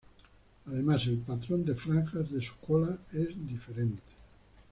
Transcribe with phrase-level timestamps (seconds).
[0.65, 4.01] Además el patrón de franjas de su cola es diferente.